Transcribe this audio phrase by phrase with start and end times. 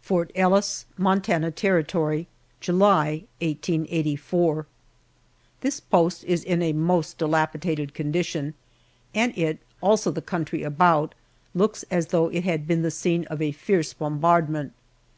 [0.00, 2.28] FORT ELLIS, MONTANA TERRITORY,
[2.60, 4.64] July, 1884.
[5.60, 8.54] THIS post is in a most dilapidated condition,
[9.14, 11.14] and it also the country about
[11.52, 14.72] looks as though it had been the scene of a fierce bombardment.